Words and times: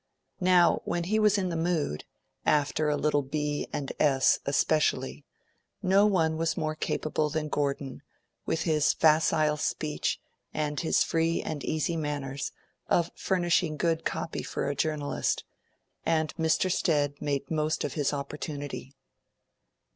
Now 0.39 0.81
when 0.83 1.03
he 1.03 1.19
was 1.19 1.37
in 1.37 1.49
the 1.49 1.55
mood 1.55 2.05
after 2.43 2.89
a 2.89 2.97
little 2.97 3.21
b. 3.21 3.67
and 3.71 3.91
s., 3.99 4.39
especially 4.47 5.25
no 5.83 6.07
one 6.07 6.37
was 6.37 6.57
more 6.57 6.73
capable 6.73 7.29
than 7.29 7.49
Gordon, 7.49 8.01
with 8.43 8.63
his 8.63 8.93
facile 8.93 9.57
speech 9.57 10.19
and 10.55 10.79
his 10.79 11.03
free 11.03 11.43
and 11.43 11.63
easy 11.63 11.97
manners, 11.97 12.51
of 12.87 13.11
furnishing 13.13 13.77
good 13.77 14.03
copy 14.03 14.41
for 14.41 14.67
a 14.67 14.75
journalist; 14.75 15.43
and 16.03 16.33
Mr. 16.35 16.71
Stead 16.71 17.13
made 17.21 17.45
the 17.47 17.53
most 17.53 17.83
of 17.83 17.93
his 17.93 18.11
opportunity. 18.11 18.95